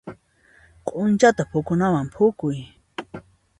Q'unchata 0.85 1.43
phukunawan 1.51 2.07
phukuy. 2.15 2.57